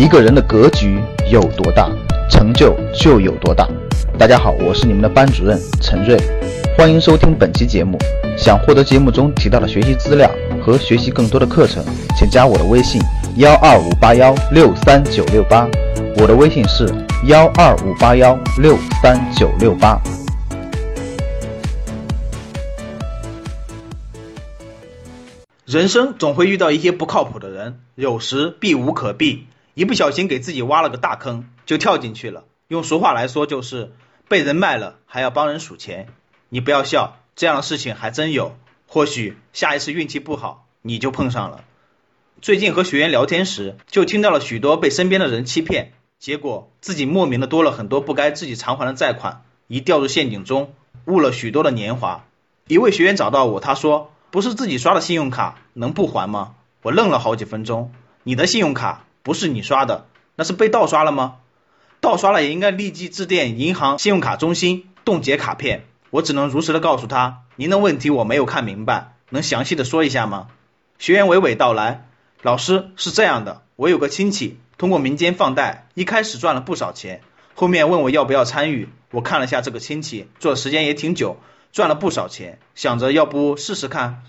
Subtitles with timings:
[0.00, 0.98] 一个人的格局
[1.30, 1.90] 有多大，
[2.30, 3.68] 成就就有多大。
[4.18, 6.18] 大家好，我是你们的班主任陈瑞，
[6.74, 7.98] 欢迎收听本期节目。
[8.34, 10.30] 想获得节目中提到的学习资料
[10.64, 11.84] 和学习更多的课程，
[12.16, 12.98] 请加我的微信：
[13.36, 15.68] 幺二五八幺六三九六八。
[16.16, 16.88] 我的微信是
[17.26, 20.00] 幺二五八幺六三九六八。
[25.66, 32.44] 人生总会遇到一些不靠谱的人，有时避无可避，一不小心给自己挖了个大坑，就跳进去了。
[32.68, 33.92] 用俗话来说，就是
[34.28, 36.08] 被人卖了还要帮人数钱。
[36.48, 38.56] 你不要笑，这样的事情还真有。
[38.86, 41.64] 或许下一次运气不好，你就碰上了。
[42.42, 50.74] 最近和学员聊天时，就听到了许多被身边的人欺骗，结果自己莫名的多了很多不该自己偿还的债款，一掉入陷阱中，
[51.04, 52.24] 误了许多的年华。
[52.66, 54.12] 一位学员找到我，他说。
[54.32, 56.54] 不是自己刷的信用卡能不还吗？
[56.82, 57.92] 我愣了好几分钟。
[58.22, 60.06] 你的信用卡不是你刷的，
[60.36, 61.36] 那是被盗刷了吗？
[62.00, 65.84] 盗刷了也应该立即致电银行信用卡中心冻结卡片。
[66.10, 70.48] 我只能如实的告诉他，您的问题我没有看明白，能详细的说一下吗？
[70.98, 72.06] 学员娓娓道来，
[72.42, 77.20] 老师是这样的，我有个亲戚通过民间放贷，一开始赚了不少钱，
[77.54, 81.36] 后面问我要不要参与，我看了下这个亲戚做的时间也挺久。
[81.72, 84.24] 赚了不少钱，想着要不试试看。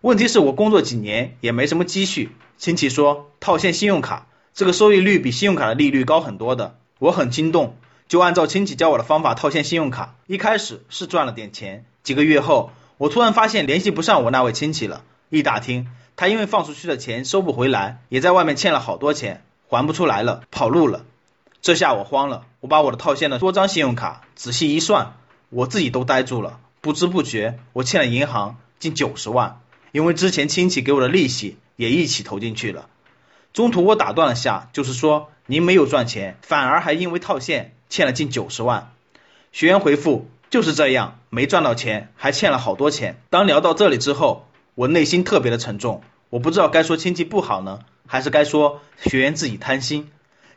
[0.00, 2.30] 问题是我工作几年也没什么积蓄。
[2.56, 6.76] 亲戚说套现信用卡，这个收益率比信用卡的利率高很多的。
[7.00, 10.14] 我很心动，就按照亲戚教我的方法套现信用卡。
[10.28, 15.02] 一开始是赚了点钱，几个月后，我突然发现联系不上我那位亲戚了。
[15.30, 21.04] 一打听，他因为放出去的钱收不回来，也在外面欠了好多钱，还不出来了，跑路了。
[21.60, 25.14] 这下我慌了，我把我的套现的多张信用卡仔细一算，
[25.50, 26.60] 我自己都呆住了。
[26.80, 29.60] 不知不觉，我欠了银行近九十万，
[29.92, 32.88] 因为之前亲戚给我的利息也一起投进去了。
[33.52, 38.92] 中途我打断了下，就是说您没有赚钱，反而还因为套现欠了近九十万。
[39.52, 43.20] 学员回复就是这样，没赚到钱，还欠了好多钱。
[43.30, 50.10] 当聊到这里之后，我内心特别的沉重，我不知道该说亲戚不好呢，还是该说学员自己贪心。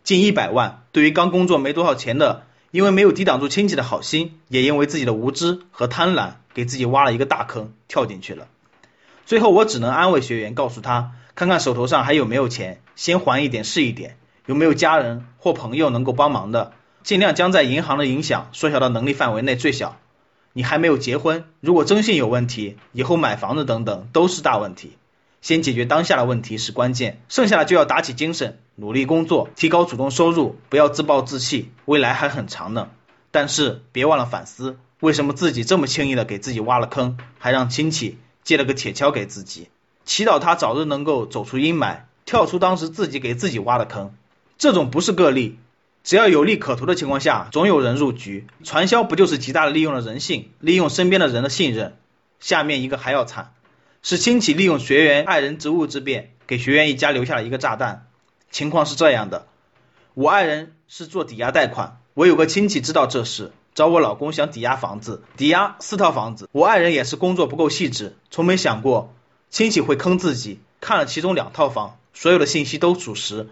[0.03, 2.44] 近一百万，对于刚工作没多少钱的。
[2.72, 8.47] 因为没有抵挡住亲戚的好心，也因为自己的无知和贪婪，给自己挖了一个大坑，跳进去了。
[9.31, 14.18] 最后我只能安慰学员，告诉他，看看手头上还有没有钱，先还一点是一点。
[14.46, 19.97] 有没有家人或朋友能够帮忙的，尽量将在银行的影响缩小到能力范围内最小。
[20.52, 24.97] 你还没有结婚，如果征信有问题，以后买房子等等都是大问题。
[25.40, 32.90] 先解决当下的问题是关键，剩下的就要打起精神，努力工作，提高主动收入，不要自暴自弃，未来还很长呢。
[33.31, 39.69] 但是别忘了反思，为什么自己这么轻易的给自己挖了坑，还让亲戚借了个铁锹给自己？
[40.06, 44.13] 祈祷他早日能够走出阴霾，跳出当时自己给自己挖的坑。
[44.57, 45.57] 这种不是个例，
[46.03, 48.47] 只要有利可图的情况下，总有人入局。
[48.63, 51.97] 传销不就是极大的利用了人性，利用身边的人的信任？
[52.40, 53.53] 下面一个还要惨。
[54.03, 58.08] 是亲戚利用学员爱人职务之便，给学员一家留下了一个炸弹。
[58.50, 59.47] 情况是这样的，
[60.16, 66.50] 我爱人是做抵押贷款，我有个亲戚知道这事，找我老公想抵押房子，抵押四套房子。
[66.52, 69.14] 我爱人也是工作不够细致，从没想过
[69.50, 70.59] 亲戚会坑自己。
[70.82, 73.50] 看了其中两套房，所有的信息都属实。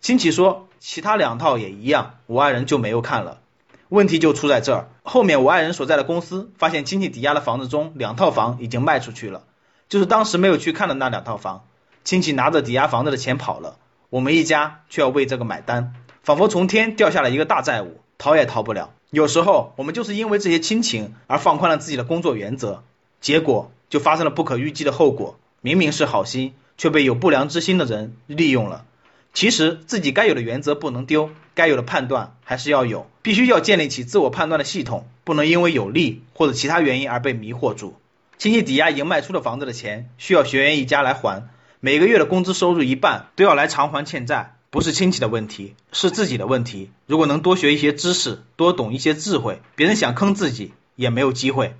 [0.00, 3.40] 亲戚说其他两套也一样，我爱人就没有看了。
[3.88, 9.44] 问题就出在这儿，后面我爱人所在的公司发现亲戚抵押的房子中两套房已经卖出去了。
[9.88, 11.64] 就是当时没有去看的那两套房，
[12.04, 13.78] 亲戚拿着抵押房子的钱跑了，
[14.10, 18.90] 我们一家却要为这个买单，仿佛从天掉下了一个大债务，逃也逃不了。
[19.10, 22.82] 有时候我们就是因为这些亲情而放宽了自己的工作原则，
[23.20, 25.38] 结果就发生了不可预计的后果。
[25.60, 28.84] 明明是好心，却被有不良之心的人利用了。
[29.32, 37.96] 其实自己该有的原则不能丢，该有的判断还是要有，必须要建立起自我判断的系统，不能因为有利或者其他原因而被迷惑住。
[38.36, 41.48] 亲戚抵押已经卖出的房子的钱需要学员一家来还，
[41.80, 46.90] 每个月的工资收入一半都要来偿还欠债，不是亲戚的问题，是自己的问题。
[47.06, 51.74] 如果能多学一些知识，多懂一些智慧，别人想坑自己也没有机会。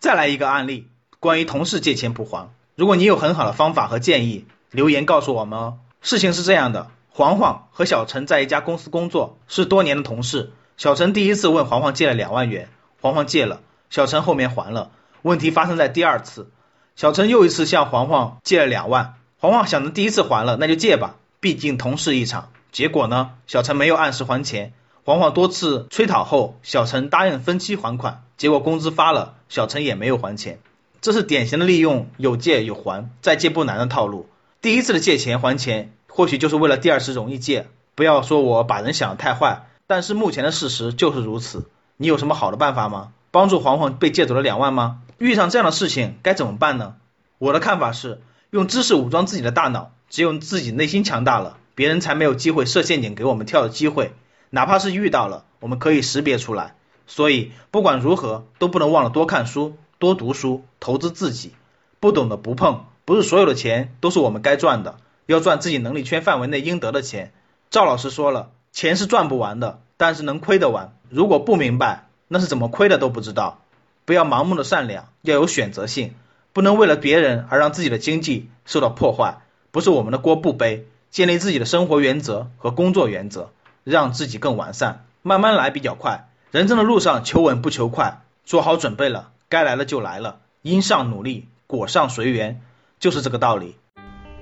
[0.00, 0.88] 再来一个案例，
[1.20, 5.78] 关于同事借钱不还，如果你有很好的方法和建议，留言告诉我们哦。
[6.00, 10.52] 事情是这样的，黄黄和小陈在一家公司工作，是多年的同事。
[10.76, 12.68] 小陈第一次问黄黄借了两万元，
[13.00, 13.60] 黄黄借了，
[13.90, 14.90] 小陈后面还了。
[15.22, 16.50] 问题发生在第二次，
[16.96, 22.48] 小陈又一次向黄黄借了两万，黄黄想着第一次还了，那就借吧，毕竟同事一场。
[22.72, 24.72] 结果呢，小陈没有按时还钱，
[25.04, 30.58] 黄黄多次催讨后，小陈答应分期还款，结果工资发了，小陈也没有还钱。
[31.02, 34.26] 这是典型的利用有借有还，再借不难的套路。
[34.62, 41.68] 第一次的借钱还钱，或许就是为了第二次容易借，不要说我把人想得太坏，但是目前的事实就是如此。
[41.98, 43.12] 你有什么好的办法吗？
[43.30, 45.02] 帮助黄黄被借走了两万吗？
[45.18, 46.94] 遇上这样的事情该怎么办呢？
[47.36, 54.12] 我的看法是，用知识武装自己的大脑，只有自己内心强大了，别人才没有机会设陷阱给我们跳的机会。
[54.50, 56.76] 哪怕是遇到了，我们可以识别出来。
[57.08, 61.50] 所以不管如何，都不能忘了多看书、多读书、投资自己。
[61.98, 67.32] 不懂的不碰，不是所有的钱都是我们该赚的，要赚自己能力圈范围内应得的钱。
[67.68, 70.96] 赵老师说了，钱是赚不完的，但是能亏得完。
[71.08, 73.58] 如果不明白，那是怎么亏的都不知道。
[74.04, 76.14] 不要盲目的善良，要有选择性，
[76.52, 79.40] 不能为了别人而让自己的经济受到破坏。
[79.74, 83.50] 不是我们的锅不背，建立自己的生活原则和工作原则，
[83.82, 85.04] 让自己更完善。
[85.22, 86.28] 慢慢来比较快。
[86.52, 90.36] 人生的路上求稳不求快，做好准备了，该来了就来了。
[90.62, 92.60] 因上努力，果上随缘，
[93.00, 93.74] 就是这个道理。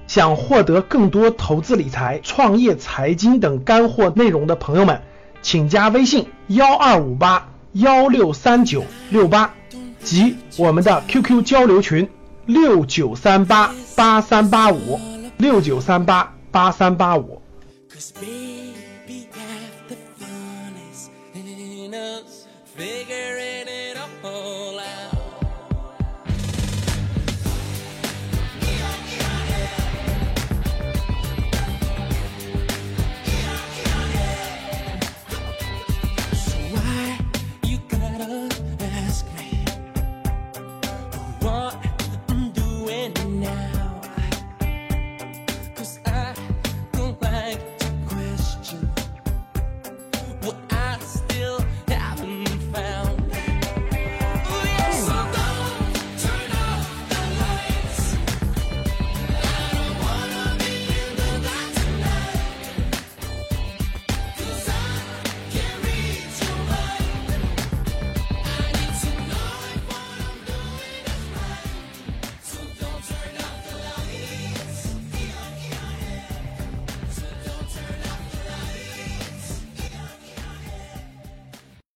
[0.07, 5.01] 想获得更多投资理财、创业财经等干货内容的朋友们，
[5.41, 9.55] 请加微信幺二五八幺六三九六八
[9.99, 12.07] 及我们的 QQ 交流群
[12.45, 15.01] 六九三八八三八五
[15.43, 17.43] 六九三八八三八五。